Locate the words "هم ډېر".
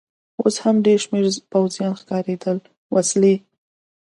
0.63-0.99